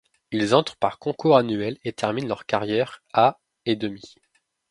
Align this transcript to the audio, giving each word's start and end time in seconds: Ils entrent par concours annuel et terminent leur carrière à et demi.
Ils 0.31 0.55
entrent 0.55 0.77
par 0.77 0.97
concours 0.97 1.37
annuel 1.37 1.77
et 1.83 1.93
terminent 1.93 2.27
leur 2.29 2.47
carrière 2.47 3.03
à 3.13 3.37
et 3.67 3.75
demi. 3.75 4.15